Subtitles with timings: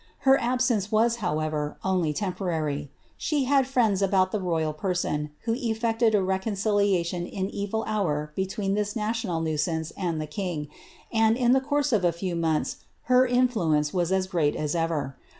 [0.25, 2.87] Her absence was, however, only tcmponiy;
[3.19, 8.73] slic had friends about the royal person, who eflected a rcconeiliation is evil hour between
[8.73, 10.69] this national nuisance and the king,
[11.13, 12.77] and, in the cotuse i>r a few months,
[13.13, 15.15] her influence was as great as ever.